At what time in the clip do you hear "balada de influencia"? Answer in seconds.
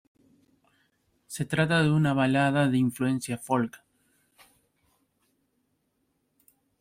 2.15-3.37